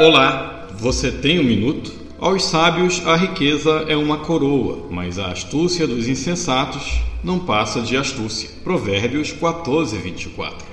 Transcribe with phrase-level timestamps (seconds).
[0.00, 1.92] Olá, você tem um minuto?
[2.18, 7.94] Aos sábios a riqueza é uma coroa, mas a astúcia dos insensatos não passa de
[7.94, 8.48] astúcia.
[8.64, 10.66] Provérbios 14, 24.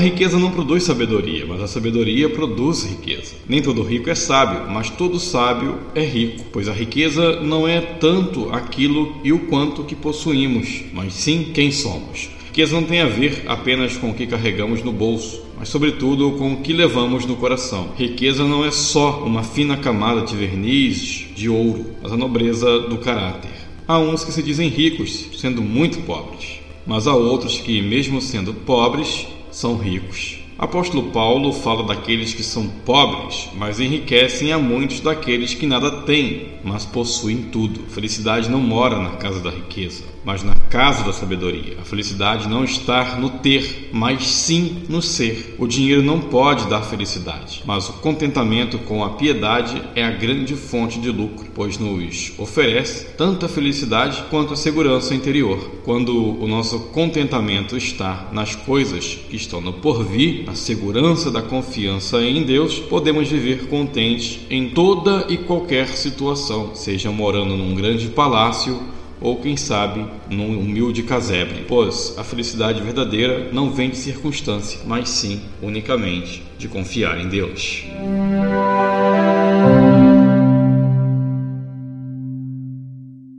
[0.00, 3.34] A riqueza não produz sabedoria, mas a sabedoria produz riqueza.
[3.46, 7.82] Nem todo rico é sábio, mas todo sábio é rico, pois a riqueza não é
[7.82, 12.30] tanto aquilo e o quanto que possuímos, mas sim quem somos.
[12.46, 16.54] Riqueza não tem a ver apenas com o que carregamos no bolso, mas sobretudo com
[16.54, 17.90] o que levamos no coração.
[17.94, 22.96] Riqueza não é só uma fina camada de verniz de ouro, mas a nobreza do
[22.96, 23.50] caráter.
[23.86, 28.54] Há uns que se dizem ricos, sendo muito pobres, mas há outros que, mesmo sendo
[28.54, 30.38] pobres, são ricos.
[30.58, 36.48] Apóstolo Paulo fala daqueles que são pobres, mas enriquecem a muitos daqueles que nada têm,
[36.62, 37.80] mas possuem tudo.
[37.88, 41.78] Felicidade não mora na casa da riqueza, mas na casa da sabedoria.
[41.80, 45.56] A felicidade não está no ter, mas sim no ser.
[45.58, 50.54] O dinheiro não pode dar felicidade, mas o contentamento com a piedade é a grande
[50.54, 55.58] fonte de lucro, pois nos oferece tanta felicidade quanto a segurança interior.
[55.84, 62.22] Quando o nosso contentamento está nas coisas que estão no porvir, na segurança da confiança
[62.22, 68.99] em Deus, podemos viver contentes em toda e qualquer situação, seja morando num grande palácio
[69.20, 75.08] ou quem sabe num humilde casebre, pois a felicidade verdadeira não vem de circunstância, mas
[75.10, 77.84] sim unicamente de confiar em Deus.